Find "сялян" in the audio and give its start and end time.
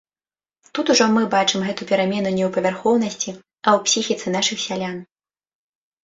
4.65-4.97